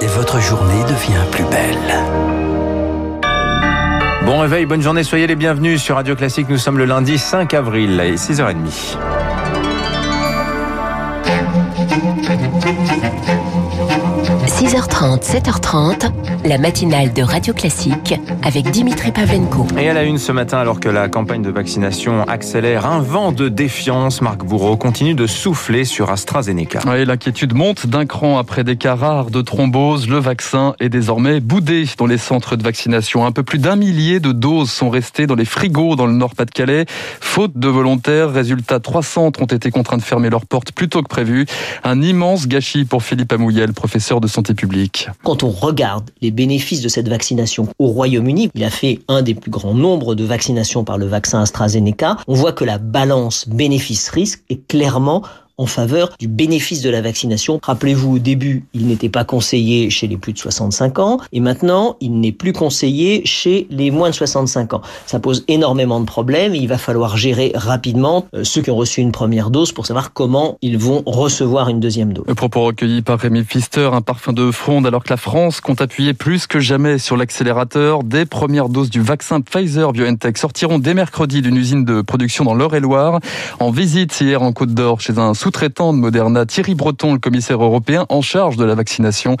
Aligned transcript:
et 0.00 0.06
votre 0.06 0.40
journée 0.40 0.82
devient 0.84 1.24
plus 1.30 1.44
belle. 1.44 1.94
Bon 4.24 4.40
réveil, 4.40 4.66
bonne 4.66 4.82
journée, 4.82 5.02
soyez 5.02 5.26
les 5.26 5.36
bienvenus 5.36 5.82
sur 5.82 5.96
Radio 5.96 6.14
Classique. 6.14 6.48
Nous 6.48 6.58
sommes 6.58 6.78
le 6.78 6.84
lundi 6.84 7.18
5 7.18 7.54
avril 7.54 8.00
et 8.00 8.14
6h30. 8.16 8.98
6h30, 14.58 15.22
7h30, 15.22 16.10
la 16.44 16.58
matinale 16.58 17.12
de 17.12 17.22
Radio 17.22 17.54
Classique 17.54 18.14
avec 18.42 18.68
Dimitri 18.72 19.12
Pavlenko. 19.12 19.68
Et 19.78 19.88
à 19.88 19.94
la 19.94 20.02
une 20.02 20.18
ce 20.18 20.32
matin, 20.32 20.58
alors 20.58 20.80
que 20.80 20.88
la 20.88 21.08
campagne 21.08 21.42
de 21.42 21.50
vaccination 21.50 22.24
accélère, 22.26 22.84
un 22.84 22.98
vent 22.98 23.30
de 23.30 23.48
défiance, 23.48 24.20
Marc 24.20 24.44
Bourreau 24.44 24.76
continue 24.76 25.14
de 25.14 25.28
souffler 25.28 25.84
sur 25.84 26.10
AstraZeneca. 26.10 26.80
Oui, 26.88 27.04
l'inquiétude 27.04 27.54
monte 27.54 27.86
d'un 27.86 28.04
cran 28.04 28.36
après 28.36 28.64
des 28.64 28.74
cas 28.74 28.96
rares 28.96 29.30
de 29.30 29.42
thrombose. 29.42 30.08
Le 30.08 30.18
vaccin 30.18 30.74
est 30.80 30.88
désormais 30.88 31.38
boudé 31.38 31.84
dans 31.96 32.06
les 32.06 32.18
centres 32.18 32.56
de 32.56 32.64
vaccination. 32.64 33.24
Un 33.24 33.32
peu 33.32 33.44
plus 33.44 33.60
d'un 33.60 33.76
millier 33.76 34.18
de 34.18 34.32
doses 34.32 34.72
sont 34.72 34.90
restées 34.90 35.28
dans 35.28 35.36
les 35.36 35.44
frigos 35.44 35.94
dans 35.94 36.06
le 36.06 36.14
Nord-Pas-de-Calais. 36.14 36.86
Faute 37.20 37.56
de 37.56 37.68
volontaires, 37.68 38.32
résultat, 38.32 38.80
trois 38.80 39.04
centres 39.04 39.40
ont 39.40 39.46
été 39.46 39.70
contraints 39.70 39.98
de 39.98 40.02
fermer 40.02 40.30
leurs 40.30 40.46
portes 40.46 40.72
plus 40.72 40.88
tôt 40.88 41.04
que 41.04 41.08
prévu. 41.08 41.46
Un 41.84 42.02
immense 42.02 42.48
gâchis 42.48 42.84
pour 42.84 43.04
Philippe 43.04 43.32
Amouyel, 43.32 43.72
professeur 43.72 44.20
de 44.20 44.26
santé 44.26 44.47
Quand 45.24 45.42
on 45.42 45.50
regarde 45.50 46.10
les 46.20 46.30
bénéfices 46.30 46.80
de 46.80 46.88
cette 46.88 47.08
vaccination 47.08 47.68
au 47.78 47.88
Royaume-Uni, 47.88 48.50
il 48.54 48.64
a 48.64 48.70
fait 48.70 49.00
un 49.08 49.22
des 49.22 49.34
plus 49.34 49.50
grands 49.50 49.74
nombres 49.74 50.14
de 50.14 50.24
vaccinations 50.24 50.84
par 50.84 50.98
le 50.98 51.06
vaccin 51.06 51.40
AstraZeneca, 51.40 52.16
on 52.26 52.34
voit 52.34 52.52
que 52.52 52.64
la 52.64 52.78
balance 52.78 53.48
bénéfice-risque 53.48 54.42
est 54.48 54.66
clairement 54.66 55.22
en 55.58 55.66
faveur 55.66 56.10
du 56.18 56.28
bénéfice 56.28 56.82
de 56.82 56.90
la 56.90 57.02
vaccination. 57.02 57.60
Rappelez-vous, 57.62 58.16
au 58.16 58.18
début, 58.18 58.64
il 58.72 58.86
n'était 58.86 59.08
pas 59.08 59.24
conseillé 59.24 59.90
chez 59.90 60.06
les 60.06 60.16
plus 60.16 60.32
de 60.32 60.38
65 60.38 60.98
ans 61.00 61.20
et 61.32 61.40
maintenant, 61.40 61.96
il 62.00 62.20
n'est 62.20 62.32
plus 62.32 62.52
conseillé 62.52 63.22
chez 63.24 63.66
les 63.70 63.90
moins 63.90 64.10
de 64.10 64.14
65 64.14 64.74
ans. 64.74 64.82
Ça 65.06 65.18
pose 65.18 65.44
énormément 65.48 66.00
de 66.00 66.06
problèmes 66.06 66.54
et 66.54 66.58
il 66.58 66.68
va 66.68 66.78
falloir 66.78 67.16
gérer 67.16 67.52
rapidement 67.54 68.26
euh, 68.34 68.44
ceux 68.44 68.62
qui 68.62 68.70
ont 68.70 68.76
reçu 68.76 69.00
une 69.00 69.12
première 69.12 69.50
dose 69.50 69.72
pour 69.72 69.86
savoir 69.86 70.12
comment 70.12 70.58
ils 70.62 70.78
vont 70.78 71.02
recevoir 71.06 71.68
une 71.68 71.80
deuxième 71.80 72.12
dose. 72.12 72.24
Le 72.28 72.34
propos 72.34 72.64
recueilli 72.64 73.02
par 73.02 73.18
Rémi 73.18 73.42
Pfister, 73.42 73.90
un 73.92 74.00
parfum 74.00 74.32
de 74.32 74.50
fronde 74.52 74.86
alors 74.86 75.02
que 75.02 75.10
la 75.10 75.16
France 75.16 75.60
compte 75.60 75.80
appuyer 75.80 76.14
plus 76.14 76.46
que 76.46 76.60
jamais 76.60 76.98
sur 76.98 77.16
l'accélérateur. 77.16 78.04
Des 78.04 78.26
premières 78.26 78.68
doses 78.68 78.90
du 78.90 79.00
vaccin 79.00 79.40
Pfizer 79.40 79.92
BioNTech 79.92 80.38
sortiront 80.38 80.78
dès 80.78 80.94
mercredi 80.94 81.42
d'une 81.42 81.56
usine 81.56 81.84
de 81.84 82.00
production 82.02 82.44
dans 82.44 82.54
l'Eure-et-Loire. 82.54 83.20
En 83.58 83.72
visite 83.72 84.20
hier 84.20 84.42
en 84.42 84.52
Côte 84.52 84.72
d'Or 84.74 85.00
chez 85.00 85.18
un 85.18 85.34
sous-traitant 85.48 85.94
de 85.94 85.98
Moderna, 85.98 86.44
Thierry 86.44 86.74
Breton, 86.74 87.14
le 87.14 87.18
commissaire 87.18 87.62
européen 87.62 88.04
en 88.10 88.20
charge 88.20 88.58
de 88.58 88.66
la 88.66 88.74
vaccination, 88.74 89.38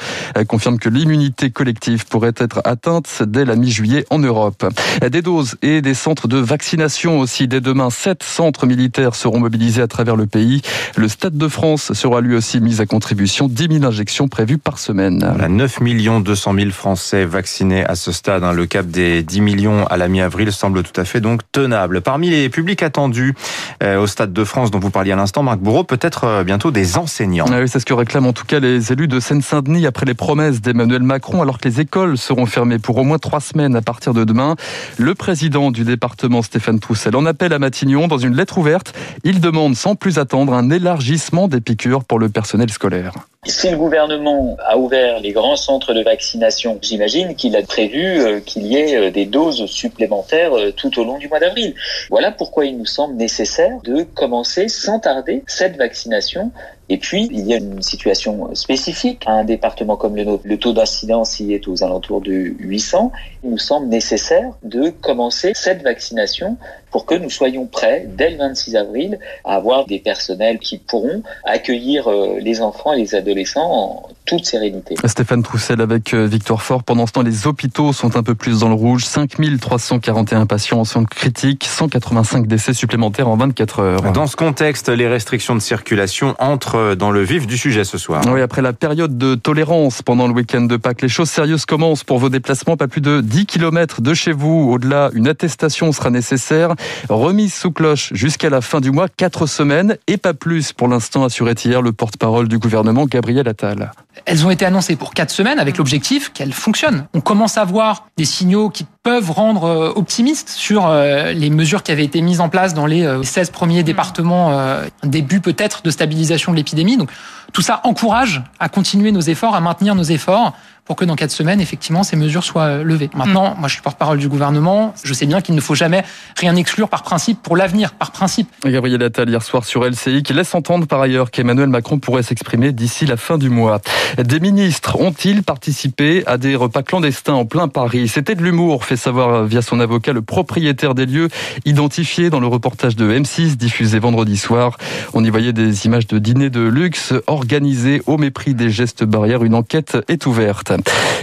confirme 0.48 0.78
que 0.78 0.88
l'immunité 0.88 1.50
collective 1.50 2.06
pourrait 2.06 2.32
être 2.38 2.62
atteinte 2.64 3.22
dès 3.26 3.44
la 3.44 3.56
mi-juillet 3.56 4.06
en 4.08 4.18
Europe. 4.18 4.64
Des 5.06 5.20
doses 5.20 5.56
et 5.60 5.82
des 5.82 5.92
centres 5.92 6.26
de 6.26 6.38
vaccination 6.38 7.20
aussi. 7.20 7.46
Dès 7.46 7.60
demain, 7.60 7.90
sept 7.90 8.22
centres 8.22 8.64
militaires 8.64 9.14
seront 9.14 9.38
mobilisés 9.38 9.82
à 9.82 9.86
travers 9.86 10.16
le 10.16 10.24
pays. 10.24 10.62
Le 10.96 11.08
Stade 11.08 11.36
de 11.36 11.46
France 11.46 11.92
sera 11.92 12.22
lui 12.22 12.34
aussi 12.34 12.58
mis 12.62 12.80
à 12.80 12.86
contribution. 12.86 13.46
10 13.46 13.80
000 13.80 13.84
injections 13.84 14.28
prévues 14.28 14.56
par 14.56 14.78
semaine. 14.78 15.26
Voilà, 15.28 15.48
9 15.48 15.78
200 16.22 16.54
000 16.54 16.70
Français 16.70 17.26
vaccinés 17.26 17.84
à 17.84 17.96
ce 17.96 18.12
stade. 18.12 18.44
Hein. 18.44 18.54
Le 18.54 18.64
cap 18.64 18.86
des 18.86 19.22
10 19.22 19.42
millions 19.42 19.86
à 19.88 19.98
la 19.98 20.08
mi-avril 20.08 20.52
semble 20.52 20.84
tout 20.84 20.98
à 20.98 21.04
fait 21.04 21.20
donc 21.20 21.42
tenable. 21.52 22.00
Parmi 22.00 22.30
les 22.30 22.48
publics 22.48 22.82
attendus 22.82 23.34
euh, 23.82 24.00
au 24.00 24.06
Stade 24.06 24.32
de 24.32 24.44
France 24.44 24.70
dont 24.70 24.78
vous 24.78 24.88
parliez 24.88 25.12
à 25.12 25.16
l'instant, 25.16 25.42
Marc 25.42 25.58
Bourreau, 25.58 25.84
peut-être 25.98 26.24
euh, 26.24 26.44
bientôt 26.44 26.70
des 26.70 26.96
enseignants. 26.96 27.46
Ah 27.50 27.66
c'est 27.66 27.80
ce 27.80 27.84
que 27.84 27.94
réclament 27.94 28.26
en 28.26 28.32
tout 28.32 28.44
cas 28.44 28.60
les 28.60 28.92
élus 28.92 29.08
de 29.08 29.20
Seine-Saint-Denis 29.20 29.86
après 29.86 30.06
les 30.06 30.14
promesses 30.14 30.60
d'Emmanuel 30.60 31.02
Macron, 31.02 31.42
alors 31.42 31.58
que 31.58 31.68
les 31.68 31.80
écoles 31.80 32.16
seront 32.16 32.46
fermées 32.46 32.78
pour 32.78 32.96
au 32.98 33.04
moins 33.04 33.18
trois 33.18 33.40
semaines 33.40 33.74
à 33.76 33.82
partir 33.82 34.14
de 34.14 34.24
demain. 34.24 34.56
Le 34.96 35.14
président 35.14 35.70
du 35.70 35.84
département, 35.84 36.42
Stéphane 36.42 36.78
Troussel, 36.78 37.16
en 37.16 37.26
appelle 37.26 37.52
à 37.52 37.58
Matignon 37.58 38.06
dans 38.08 38.18
une 38.18 38.36
lettre 38.36 38.58
ouverte. 38.58 38.94
Il 39.24 39.40
demande 39.40 39.74
sans 39.74 39.96
plus 39.96 40.18
attendre 40.18 40.54
un 40.54 40.70
élargissement 40.70 41.48
des 41.48 41.60
piqûres 41.60 42.04
pour 42.04 42.18
le 42.18 42.28
personnel 42.28 42.70
scolaire. 42.70 43.14
Si 43.46 43.70
le 43.70 43.76
gouvernement 43.76 44.56
a 44.66 44.76
ouvert 44.76 45.20
les 45.20 45.30
grands 45.30 45.54
centres 45.54 45.94
de 45.94 46.02
vaccination, 46.02 46.76
j'imagine 46.82 47.36
qu'il 47.36 47.54
a 47.54 47.62
prévu 47.62 48.18
euh, 48.20 48.40
qu'il 48.40 48.66
y 48.66 48.76
ait 48.76 48.96
euh, 48.96 49.10
des 49.12 49.26
doses 49.26 49.64
supplémentaires 49.66 50.58
euh, 50.58 50.72
tout 50.72 50.98
au 50.98 51.04
long 51.04 51.18
du 51.18 51.28
mois 51.28 51.38
d'avril. 51.38 51.76
Voilà 52.10 52.32
pourquoi 52.32 52.66
il 52.66 52.76
nous 52.76 52.84
semble 52.84 53.14
nécessaire 53.14 53.78
de 53.84 54.02
commencer 54.02 54.68
sans 54.68 54.98
tarder 54.98 55.44
cette 55.46 55.76
vaccination 55.76 56.50
et 56.90 56.96
puis, 56.96 57.28
il 57.30 57.46
y 57.46 57.52
a 57.52 57.58
une 57.58 57.82
situation 57.82 58.54
spécifique 58.54 59.22
à 59.26 59.32
un 59.32 59.44
département 59.44 59.96
comme 59.96 60.16
le 60.16 60.24
nôtre. 60.24 60.44
Le 60.46 60.56
taux 60.56 60.72
d'incidence 60.72 61.38
y 61.38 61.52
est 61.52 61.68
aux 61.68 61.84
alentours 61.84 62.22
de 62.22 62.54
800. 62.58 63.12
Il 63.44 63.50
nous 63.50 63.58
semble 63.58 63.88
nécessaire 63.88 64.54
de 64.62 64.88
commencer 64.88 65.52
cette 65.54 65.82
vaccination 65.82 66.56
pour 66.90 67.04
que 67.04 67.14
nous 67.14 67.28
soyons 67.28 67.66
prêts, 67.66 68.06
dès 68.08 68.30
le 68.30 68.38
26 68.38 68.76
avril, 68.76 69.18
à 69.44 69.56
avoir 69.56 69.84
des 69.84 69.98
personnels 69.98 70.58
qui 70.58 70.78
pourront 70.78 71.22
accueillir 71.44 72.08
les 72.40 72.62
enfants 72.62 72.94
et 72.94 72.98
les 72.98 73.14
adolescents 73.14 73.70
en 73.70 74.08
toute 74.28 74.44
sérénité. 74.44 74.94
Stéphane 75.04 75.42
Troussel 75.42 75.80
avec 75.80 76.14
Victoire 76.14 76.62
Fort. 76.62 76.84
Pendant 76.84 77.06
ce 77.06 77.12
temps, 77.12 77.22
les 77.22 77.46
hôpitaux 77.46 77.92
sont 77.92 78.16
un 78.16 78.22
peu 78.22 78.34
plus 78.34 78.60
dans 78.60 78.68
le 78.68 78.74
rouge. 78.74 79.04
5341 79.04 80.46
patients 80.46 80.80
en 80.80 80.84
soins 80.84 81.04
critiques, 81.04 81.64
185 81.64 82.46
décès 82.46 82.74
supplémentaires 82.74 83.28
en 83.28 83.36
24 83.36 83.80
heures. 83.80 84.12
Dans 84.12 84.26
ce 84.26 84.36
contexte, 84.36 84.88
les 84.88 85.08
restrictions 85.08 85.54
de 85.54 85.60
circulation 85.60 86.34
entrent 86.38 86.94
dans 86.94 87.10
le 87.10 87.22
vif 87.22 87.46
du 87.46 87.56
sujet 87.56 87.84
ce 87.84 87.96
soir. 87.98 88.22
Oui, 88.28 88.40
après 88.42 88.62
la 88.62 88.72
période 88.72 89.16
de 89.16 89.34
tolérance 89.34 90.02
pendant 90.02 90.28
le 90.28 90.34
week-end 90.34 90.62
de 90.62 90.76
Pâques, 90.76 91.02
les 91.02 91.08
choses 91.08 91.30
sérieuses 91.30 91.64
commencent 91.64 92.04
pour 92.04 92.18
vos 92.18 92.28
déplacements. 92.28 92.76
Pas 92.76 92.88
plus 92.88 93.00
de 93.00 93.20
10 93.20 93.46
km 93.46 94.02
de 94.02 94.14
chez 94.14 94.32
vous. 94.32 94.70
Au-delà, 94.70 95.10
une 95.14 95.26
attestation 95.26 95.90
sera 95.92 96.10
nécessaire. 96.10 96.74
Remise 97.08 97.54
sous 97.54 97.72
cloche 97.72 98.12
jusqu'à 98.12 98.50
la 98.50 98.60
fin 98.60 98.80
du 98.80 98.90
mois, 98.90 99.08
4 99.08 99.46
semaines 99.46 99.96
et 100.06 100.18
pas 100.18 100.34
plus 100.34 100.72
pour 100.72 100.88
l'instant, 100.88 101.24
assurait 101.24 101.54
hier 101.64 101.80
le 101.80 101.92
porte-parole 101.92 102.48
du 102.48 102.58
gouvernement, 102.58 103.06
Gabriel 103.06 103.48
Attal. 103.48 103.92
Elles 104.24 104.46
ont 104.46 104.50
été 104.50 104.64
annoncées 104.64 104.96
pour 104.96 105.14
4 105.14 105.30
semaines 105.30 105.58
avec 105.58 105.78
l'objectif 105.78 106.32
qu'elles 106.32 106.52
fonctionnent. 106.52 107.06
On 107.14 107.20
commence 107.20 107.58
à 107.58 107.64
voir 107.64 108.06
des 108.16 108.24
signaux 108.24 108.70
qui 108.70 108.86
peuvent 109.08 109.30
rendre 109.30 109.94
optimistes 109.96 110.50
sur 110.50 110.86
les 110.92 111.48
mesures 111.48 111.82
qui 111.82 111.92
avaient 111.92 112.04
été 112.04 112.20
mises 112.20 112.42
en 112.42 112.50
place 112.50 112.74
dans 112.74 112.84
les 112.84 113.08
16 113.22 113.48
premiers 113.48 113.82
départements, 113.82 114.52
un 114.52 114.82
début 115.02 115.40
peut-être 115.40 115.82
de 115.82 115.90
stabilisation 115.90 116.52
de 116.52 116.58
l'épidémie. 116.58 116.98
Donc 116.98 117.08
tout 117.54 117.62
ça 117.62 117.80
encourage 117.84 118.42
à 118.60 118.68
continuer 118.68 119.10
nos 119.10 119.22
efforts, 119.22 119.54
à 119.54 119.60
maintenir 119.60 119.94
nos 119.94 120.02
efforts 120.02 120.52
pour 120.84 120.96
que 120.96 121.04
dans 121.04 121.16
quatre 121.16 121.32
semaines, 121.32 121.60
effectivement, 121.60 122.02
ces 122.02 122.16
mesures 122.16 122.44
soient 122.44 122.78
levées. 122.78 123.10
Maintenant, 123.12 123.54
moi, 123.58 123.68
je 123.68 123.74
suis 123.74 123.82
porte-parole 123.82 124.16
du 124.16 124.26
gouvernement. 124.26 124.94
Je 125.04 125.12
sais 125.12 125.26
bien 125.26 125.42
qu'il 125.42 125.54
ne 125.54 125.60
faut 125.60 125.74
jamais 125.74 126.02
rien 126.38 126.56
exclure 126.56 126.88
par 126.88 127.02
principe 127.02 127.42
pour 127.42 127.58
l'avenir, 127.58 127.92
par 127.92 128.10
principe. 128.10 128.48
Gabriel 128.64 129.02
Attal 129.02 129.28
hier 129.28 129.42
soir 129.42 129.66
sur 129.66 129.84
LCI 129.84 130.22
qui 130.22 130.32
laisse 130.32 130.54
entendre 130.54 130.86
par 130.86 131.02
ailleurs 131.02 131.30
qu'Emmanuel 131.30 131.68
Macron 131.68 131.98
pourrait 131.98 132.22
s'exprimer 132.22 132.72
d'ici 132.72 133.04
la 133.04 133.18
fin 133.18 133.36
du 133.36 133.50
mois. 133.50 133.82
Des 134.16 134.40
ministres 134.40 134.98
ont-ils 134.98 135.42
participé 135.42 136.22
à 136.26 136.38
des 136.38 136.56
repas 136.56 136.82
clandestins 136.82 137.34
en 137.34 137.44
plein 137.44 137.68
Paris? 137.68 138.08
C'était 138.08 138.34
de 138.34 138.42
l'humour, 138.42 138.86
fait 138.86 138.96
savoir 138.98 139.44
via 139.44 139.62
son 139.62 139.80
avocat 139.80 140.12
le 140.12 140.22
propriétaire 140.22 140.94
des 140.94 141.06
lieux, 141.06 141.28
identifié 141.64 142.28
dans 142.28 142.40
le 142.40 142.46
reportage 142.46 142.96
de 142.96 143.10
M6 143.10 143.56
diffusé 143.56 143.98
vendredi 143.98 144.36
soir. 144.36 144.76
On 145.14 145.24
y 145.24 145.30
voyait 145.30 145.52
des 145.52 145.86
images 145.86 146.06
de 146.06 146.18
dîners 146.18 146.50
de 146.50 146.60
luxe 146.60 147.14
organisés 147.26 148.02
au 148.06 148.18
mépris 148.18 148.54
des 148.54 148.70
gestes 148.70 149.04
barrières. 149.04 149.42
Une 149.44 149.54
enquête 149.54 149.96
est 150.08 150.26
ouverte. 150.26 150.72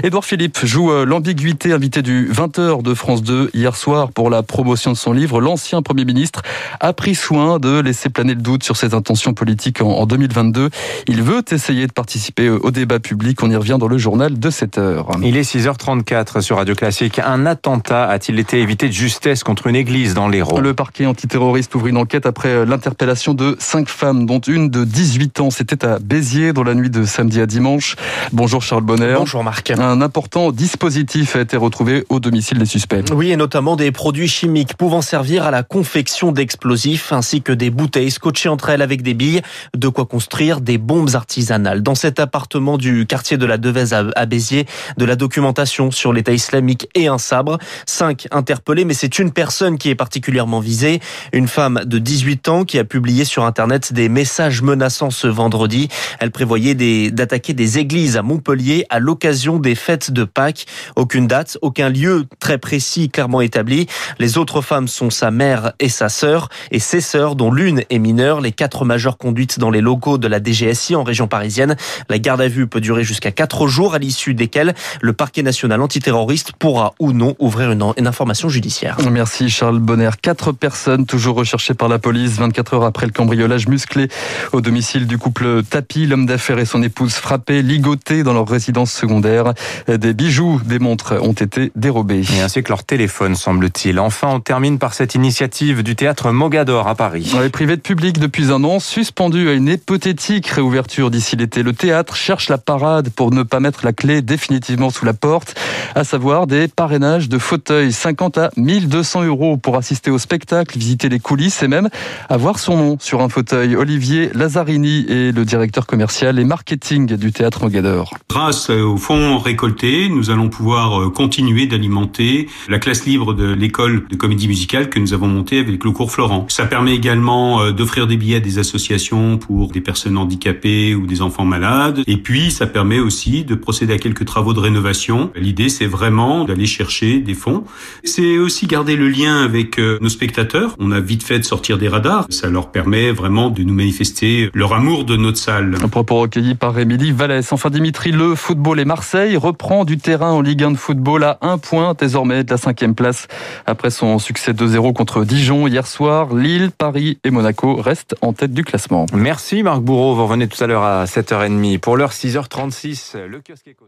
Édouard 0.04 0.26
Philippe 0.26 0.66
joue 0.66 0.92
l'ambiguïté, 1.06 1.72
invité 1.72 2.02
du 2.02 2.32
20h 2.32 2.82
de 2.82 2.94
France 2.94 3.24
2 3.24 3.52
hier 3.54 3.76
soir 3.76 4.12
pour 4.12 4.30
la 4.30 4.44
promotion 4.44 4.92
de 4.92 4.98
son 4.98 5.14
livre. 5.14 5.42
L'ancien 5.42 5.82
Premier 5.82 6.06
ministre 6.06 6.42
a 6.80 6.94
pris 6.94 7.16
soin 7.16 7.60
de 7.60 7.80
laisser 7.80 8.10
planer 8.10 8.34
le 8.34 8.42
doute 8.42 8.64
sur 8.64 8.78
ses 8.78 8.94
intentions 8.94 9.34
politiques 9.34 9.82
en 9.82 10.06
2022. 10.06 10.70
Il 11.08 11.22
veut 11.22 11.44
essayer 11.52 11.88
de 11.88 11.92
participer 11.92 12.50
au 12.50 12.72
débat 12.72 13.00
public. 13.00 13.42
On 13.44 13.52
y 13.52 13.56
revient 13.56 13.78
dans 13.80 13.88
le 13.88 13.98
journal 13.98 14.40
de 14.40 14.50
7 14.50 14.78
heures. 14.78 15.10
Il 15.24 15.38
est 15.38 15.42
6h34 15.42 16.42
sur 16.42 16.58
Radio 16.58 16.76
Classique. 16.76 17.20
Un 17.20 17.46
attentat 17.66 18.06
a-t-il 18.06 18.38
été 18.38 18.62
évité 18.62 18.88
de 18.88 18.94
justesse 18.94 19.44
contre 19.44 19.66
une 19.66 19.76
église 19.76 20.14
dans 20.14 20.28
l'Hérault? 20.28 20.60
Le 20.60 20.76
parquet 20.76 21.08
antiterroriste 21.08 21.74
ouvre 21.74 21.88
une 21.88 21.98
enquête 21.98 22.28
après 22.28 22.64
l'interpellation 22.64 23.34
de 23.34 23.56
cinq 23.58 23.90
femmes, 23.90 24.28
dont 24.28 24.38
une 24.38 24.70
de 24.70 24.84
18 24.84 25.40
ans. 25.40 25.50
C'était 25.50 25.84
à 25.84 25.98
Béziers 25.98 26.54
dans 26.54 26.62
la 26.62 26.76
nuit 26.76 26.92
de 26.92 27.06
samedi 27.06 27.42
à 27.42 27.48
dimanche. 27.48 27.96
Bonjour 28.32 28.62
Charles 28.62 28.84
Bonner. 28.84 29.16
Bonjour 29.18 29.44
Marc. 29.44 29.72
Un 29.72 30.02
important 30.04 30.52
dispositif 30.52 31.36
a 31.36 31.42
été 31.42 31.58
retrouvé 31.58 32.06
au 32.10 32.20
domicile 32.20 32.60
des 32.60 32.68
suspects. 32.68 33.04
Oui, 33.12 33.32
et 33.32 33.36
notamment 33.36 33.76
des 33.76 33.92
produits 33.92 34.28
chimiques 34.28 34.76
pouvant 34.76 35.02
servir 35.02 35.44
à 35.44 35.50
la 35.50 35.64
confection 35.64 36.32
d'explosifs, 36.32 37.12
ainsi 37.14 37.42
que 37.42 37.52
des 37.52 37.72
bouteilles 37.72 38.12
scotchées 38.12 38.50
entre 38.50 38.70
elles 38.70 38.84
avec 38.84 39.02
des 39.02 39.16
billes, 39.16 39.42
de 39.76 39.88
quoi 39.88 40.06
construire 40.06 40.62
des 40.62 40.78
bombes 40.78 41.16
artisanales. 41.16 41.82
Dans 41.82 41.96
cet 41.96 42.20
appartement 42.20 42.78
du 42.78 43.08
quartier 43.08 43.38
de 43.38 43.46
la 43.48 43.58
Devèze 43.58 43.94
à 43.94 44.26
Béziers, 44.28 44.68
de 44.98 45.06
la 45.06 45.16
documentation 45.16 45.90
sur 45.90 46.14
l'État 46.14 46.32
islamique 46.32 46.88
et 46.94 47.08
un 47.08 47.18
sabre. 47.18 47.45
Sabre. 47.46 47.58
Cinq 47.86 48.28
interpellés, 48.32 48.86
mais 48.86 48.94
c'est 48.94 49.20
une 49.20 49.32
personne 49.32 49.78
qui 49.78 49.90
est 49.90 49.96
particulièrement 49.96 50.60
visée. 50.60 51.00
Une 51.32 51.48
femme 51.48 51.82
de 51.86 52.00
18 52.00 52.50
ans 52.50 52.64
qui 52.64 52.80
a 52.80 52.84
publié 52.84 53.26
sur 53.26 53.44
Internet 53.44 53.94
des 53.94 54.10
messages 54.10 54.62
menaçants 54.62 55.12
ce 55.12 55.28
vendredi. 55.28 55.90
Elle 56.20 56.32
prévoyait 56.32 56.76
d'attaquer 57.12 57.54
des 57.54 57.78
églises 57.78 58.18
à 58.18 58.24
Montpellier 58.24 58.86
à 58.90 59.00
l'occasion 59.00 59.60
des 59.60 59.76
fêtes 59.76 60.12
de 60.12 60.24
Pâques. 60.24 60.66
Aucune 60.96 61.28
date, 61.28 61.58
aucun 61.62 61.90
lieu 61.90 62.26
très 62.40 62.58
précis 62.58 63.10
clairement 63.10 63.42
établi. 63.42 63.88
Les 64.18 64.38
autres 64.38 64.62
femmes 64.62 64.88
sont 64.88 65.10
sa 65.10 65.30
mère 65.30 65.74
et 65.80 65.90
sa 65.90 66.10
sœur 66.10 66.50
et 66.72 66.80
ses 66.80 67.02
sœurs 67.02 67.36
dont 67.36 67.52
l'une 67.52 67.84
est 67.90 68.00
mineure. 68.00 68.42
Les 68.42 68.52
quatre 68.52 68.86
majeures 68.86 69.18
conduites 69.18 69.60
dans 69.60 69.70
les 69.70 69.82
locaux 69.82 70.18
de 70.18 70.28
la 70.28 70.40
DGSI 70.44 70.96
en 70.96 71.04
région 71.04 71.28
parisienne. 71.28 71.76
La 72.10 72.18
garde 72.18 72.42
à 72.42 72.48
vue 72.48 72.68
peut 72.68 72.82
durer 72.82 73.04
jusqu'à 73.04 73.32
quatre 73.32 73.68
jours 73.68 73.94
à 73.94 74.00
l'issue 74.00 74.34
desquels 74.34 74.74
le 75.02 75.14
parquet 75.14 75.44
national 75.44 75.82
antiterroriste 75.82 76.54
pourra 76.54 76.94
ou 77.00 77.12
non 77.12 77.35
ouvrir 77.40 77.72
une, 77.72 77.84
une 77.98 78.08
information 78.08 78.50
judiciaire. 78.50 78.98
Merci 79.12 79.50
Charles 79.50 79.80
Bonner. 79.80 80.12
Quatre 80.22 80.52
personnes 80.52 81.06
toujours 81.06 81.36
recherchées 81.36 81.74
par 81.74 81.90
la 81.90 82.00
police 82.00 82.34
24 82.34 82.74
heures 82.76 82.84
après 82.84 83.06
le 83.06 83.12
cambriolage 83.12 83.68
musclé 83.68 84.08
au 84.52 84.62
domicile 84.62 85.08
du 85.08 85.18
couple 85.18 85.64
Tapi. 85.64 86.06
L'homme 86.08 86.26
d'affaires 86.26 86.60
et 86.60 86.66
son 86.66 86.84
épouse 86.84 87.14
frappés, 87.14 87.62
ligotés 87.62 88.24
dans 88.24 88.34
leur 88.34 88.48
résidence 88.48 88.92
secondaire. 88.92 89.54
Des 89.88 90.14
bijoux, 90.14 90.62
des 90.64 90.80
montres 90.80 91.14
ont 91.22 91.34
été 91.34 91.72
dérobés. 91.76 92.24
Et 92.36 92.42
ainsi 92.42 92.64
que 92.64 92.70
leur 92.70 92.84
téléphone, 92.84 93.36
semble-t-il. 93.36 94.00
Enfin, 94.00 94.28
on 94.30 94.40
termine 94.40 94.80
par 94.80 94.94
cette 94.94 95.16
initiative 95.16 95.84
du 95.84 95.96
théâtre 95.96 96.32
Mogador 96.32 96.88
à 96.88 96.96
Paris. 96.96 97.34
Les 97.42 97.50
privé 97.50 97.76
de 97.76 97.82
public 97.82 98.20
depuis 98.20 98.52
un 98.52 98.64
an, 98.64 98.80
suspendu 98.80 99.50
à 99.50 99.54
une 99.54 99.70
hypothétique 99.70 100.48
réouverture 100.48 101.10
d'ici 101.10 101.36
l'été. 101.36 101.64
Le 101.64 101.74
théâtre 101.74 102.16
cherche 102.16 102.50
la 102.50 102.58
parade 102.58 103.10
pour 103.10 103.32
ne 103.32 103.44
pas 103.44 103.60
mettre 103.60 103.86
la 103.86 103.94
clé 103.94 104.22
définitivement 104.22 104.90
sous 104.90 105.06
la 105.06 105.14
porte, 105.14 105.56
à 105.96 106.04
savoir 106.04 106.48
des 106.48 106.68
parrainages 106.68 107.25
de 107.30 107.38
fauteuils 107.38 107.92
50 107.92 108.38
à 108.38 108.52
1200 108.58 109.26
euros 109.26 109.58
pour 109.58 109.78
assister 109.78 110.12
au 110.12 110.18
spectacle, 110.18 110.78
visiter 110.78 111.10
les 111.10 111.20
coulisses 111.20 111.64
et 111.64 111.68
même 111.68 111.90
avoir 112.30 112.60
son 112.60 112.78
nom 112.78 112.98
sur 113.00 113.22
un 113.22 113.30
fauteuil. 113.30 113.76
Olivier 113.76 114.30
Lazzarini 114.34 115.06
est 115.10 115.36
le 115.36 115.46
directeur 115.46 115.86
commercial 115.86 116.40
et 116.40 116.44
marketing 116.44 117.16
du 117.16 117.32
théâtre 117.32 117.64
Mogador. 117.64 118.14
Grâce 118.30 118.70
aux 118.70 118.98
fonds 118.98 119.38
récoltés, 119.38 120.10
nous 120.10 120.30
allons 120.30 120.50
pouvoir 120.50 121.02
euh, 121.02 121.10
continuer 121.10 121.68
d'alimenter 121.68 122.48
la 122.68 122.80
classe 122.80 123.06
libre 123.06 123.34
de 123.34 123.54
l'école 123.54 124.08
de 124.08 124.16
comédie 124.16 124.48
musicale 124.48 124.90
que 124.90 125.00
nous 125.00 125.14
avons 125.14 125.28
montée 125.28 125.60
avec 125.60 125.84
le 125.84 125.92
cours 125.92 126.12
Florent. 126.12 126.46
Ça 126.50 126.66
permet 126.66 126.94
également 126.94 127.62
euh, 127.62 127.72
d'offrir 127.72 128.08
des 128.08 128.18
billets 128.18 128.38
à 128.38 128.40
des 128.40 128.60
associations 128.60 129.38
pour 129.38 129.72
des 129.72 129.82
personnes 129.82 130.18
handicapées 130.18 130.96
ou 130.96 131.08
des 131.08 131.22
enfants 131.22 131.46
malades. 131.46 132.02
Et 132.08 132.18
puis, 132.18 132.52
ça 132.52 132.68
permet 132.68 133.00
aussi 133.00 133.44
de 133.44 133.56
procéder 133.56 133.94
à 133.94 133.98
quelques 133.98 134.26
travaux 134.26 134.54
de 134.54 134.60
rénovation. 134.60 135.32
L'idée, 135.36 135.70
c'est 135.70 135.86
vraiment 135.86 136.44
d'aller 136.44 136.66
chercher 136.66 137.15
des 137.20 137.34
fonds. 137.34 137.64
C'est 138.04 138.38
aussi 138.38 138.68
garder 138.68 138.96
le 138.96 139.10
lien 139.10 139.44
avec 139.44 139.80
euh, 139.80 139.98
nos 140.02 140.10
spectateurs. 140.10 140.76
On 140.80 140.92
a 140.92 141.00
vite 141.00 141.24
fait 141.24 141.40
de 141.40 141.44
sortir 141.44 141.78
des 141.78 141.88
radars. 141.88 142.26
Ça 142.30 142.50
leur 142.50 142.72
permet 142.72 143.12
vraiment 143.12 143.50
de 143.50 143.64
nous 143.64 143.74
manifester 143.74 144.50
leur 144.54 144.74
amour 144.74 145.06
de 145.06 145.16
notre 145.16 145.38
salle. 145.38 145.76
Un 145.84 145.88
propos 145.88 146.20
recueilli 146.20 146.56
par 146.56 146.78
Émilie 146.78 147.12
Vallès. 147.12 147.52
Enfin, 147.52 147.70
Dimitri, 147.70 148.12
le 148.12 148.36
football 148.36 148.80
et 148.80 148.86
Marseille 148.86 149.38
reprend 149.38 149.86
du 149.86 149.98
terrain 149.98 150.32
en 150.32 150.42
Ligue 150.42 150.64
1 150.64 150.72
de 150.72 150.78
football 150.78 151.24
à 151.24 151.38
un 151.42 151.58
point 151.58 151.94
désormais 151.94 152.44
de 152.44 152.52
la 152.52 152.58
cinquième 152.58 152.96
place. 152.96 153.28
Après 153.66 153.90
son 153.90 154.20
succès 154.20 154.54
2-0 154.54 154.94
contre 154.94 155.26
Dijon 155.26 155.68
hier 155.68 155.88
soir, 155.88 156.34
Lille, 156.34 156.72
Paris 156.72 157.20
et 157.24 157.32
Monaco 157.32 157.76
restent 157.76 158.16
en 158.22 158.34
tête 158.34 158.54
du 158.54 158.64
classement. 158.64 159.06
Merci 159.14 159.64
Marc 159.64 159.82
Bourreau. 159.82 160.16
Vous 160.16 160.26
revenez 160.26 160.48
tout 160.48 160.64
à 160.64 160.68
l'heure 160.68 160.84
à 160.84 161.06
7h30. 161.06 161.80
Pour 161.80 161.98
l'heure 161.98 162.12
6h36, 162.12 163.18
le 163.28 163.42
kiosque 163.42 163.68
éco. 163.68 163.86